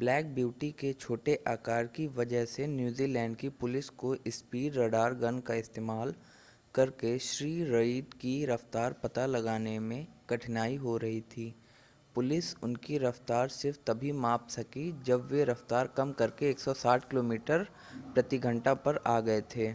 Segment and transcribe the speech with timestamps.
[0.00, 5.38] Black Beauty के छोटे आकार की वजह से न्यूज़ीलैंड की पुलिस को स्पीड रडार गन
[5.38, 6.14] का इस्तेमाल
[6.74, 11.54] करके श्री रीड की रफ़्तार पता लगाने में कठिनाई हो रही थी.
[12.14, 19.02] पुलिस उनकी रफ़्तार सिर्फ़ तभी माप सकी जब वे रफ़्तार कम करके 160 किलोमीटर/घंटा पर
[19.06, 19.74] आ गए थे